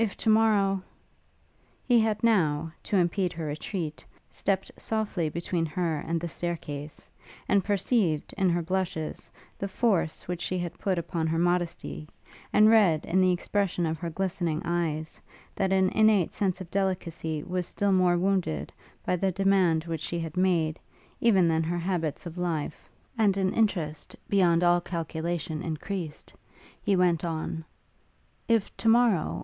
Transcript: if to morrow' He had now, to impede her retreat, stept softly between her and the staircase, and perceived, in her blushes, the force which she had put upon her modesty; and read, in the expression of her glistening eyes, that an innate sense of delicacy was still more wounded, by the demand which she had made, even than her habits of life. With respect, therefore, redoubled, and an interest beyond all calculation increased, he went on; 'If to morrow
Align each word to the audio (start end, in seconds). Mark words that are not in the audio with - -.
if 0.01 0.17
to 0.17 0.31
morrow' 0.31 0.81
He 1.91 1.99
had 1.99 2.23
now, 2.23 2.71
to 2.89 2.97
impede 2.97 3.33
her 3.33 3.45
retreat, 3.45 4.03
stept 4.31 4.71
softly 4.75 5.29
between 5.29 5.67
her 5.67 5.99
and 5.99 6.19
the 6.19 6.27
staircase, 6.27 7.07
and 7.47 7.63
perceived, 7.63 8.33
in 8.35 8.49
her 8.49 8.63
blushes, 8.63 9.29
the 9.59 9.67
force 9.67 10.27
which 10.27 10.41
she 10.41 10.57
had 10.57 10.79
put 10.79 10.97
upon 10.97 11.27
her 11.27 11.37
modesty; 11.37 12.09
and 12.51 12.67
read, 12.67 13.05
in 13.05 13.21
the 13.21 13.31
expression 13.31 13.85
of 13.85 13.99
her 13.99 14.09
glistening 14.09 14.63
eyes, 14.65 15.21
that 15.55 15.71
an 15.71 15.89
innate 15.89 16.33
sense 16.33 16.59
of 16.59 16.71
delicacy 16.71 17.43
was 17.43 17.67
still 17.67 17.91
more 17.91 18.17
wounded, 18.17 18.73
by 19.05 19.15
the 19.15 19.31
demand 19.31 19.83
which 19.83 20.01
she 20.01 20.17
had 20.19 20.35
made, 20.35 20.79
even 21.19 21.47
than 21.47 21.61
her 21.61 21.77
habits 21.77 22.25
of 22.25 22.39
life. 22.39 22.89
With 23.19 23.27
respect, 23.27 23.35
therefore, 23.35 23.43
redoubled, 23.43 23.53
and 23.53 23.53
an 23.53 23.53
interest 23.59 24.15
beyond 24.27 24.63
all 24.63 24.81
calculation 24.81 25.61
increased, 25.61 26.33
he 26.81 26.95
went 26.95 27.23
on; 27.23 27.65
'If 28.49 28.75
to 28.77 28.89
morrow 28.89 29.39